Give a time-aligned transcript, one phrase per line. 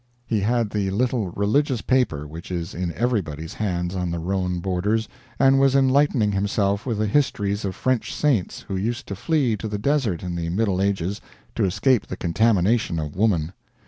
[0.25, 5.07] He had the little religious paper which is in everybody's hands on the Rhone borders,
[5.37, 9.67] and was enlightening himself with the histories of French saints who used to flee to
[9.67, 11.21] the desert in the Middle Ages
[11.53, 13.53] to escape the contamination of woman.